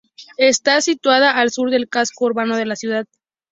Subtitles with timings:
[0.39, 3.05] Está situada al sur del casco urbano de la ciudad.